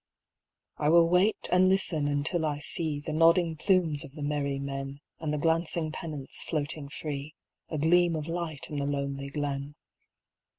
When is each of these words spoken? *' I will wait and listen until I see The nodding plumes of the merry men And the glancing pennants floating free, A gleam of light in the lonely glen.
*' 0.43 0.45
I 0.77 0.89
will 0.89 1.07
wait 1.07 1.47
and 1.51 1.69
listen 1.69 2.07
until 2.07 2.43
I 2.43 2.57
see 2.57 2.99
The 2.99 3.13
nodding 3.13 3.55
plumes 3.55 4.03
of 4.03 4.13
the 4.13 4.23
merry 4.23 4.57
men 4.57 4.99
And 5.19 5.31
the 5.31 5.37
glancing 5.37 5.91
pennants 5.91 6.41
floating 6.43 6.89
free, 6.89 7.35
A 7.69 7.77
gleam 7.77 8.15
of 8.15 8.25
light 8.27 8.71
in 8.71 8.77
the 8.77 8.87
lonely 8.87 9.29
glen. 9.29 9.75